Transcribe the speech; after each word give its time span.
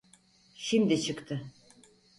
Şimdi 0.55 1.01
çıktı. 1.01 1.41